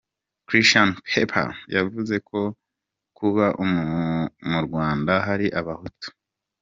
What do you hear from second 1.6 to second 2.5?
yavuze ko